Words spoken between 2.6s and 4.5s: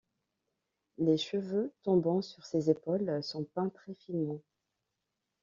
épaules sont peints très finement.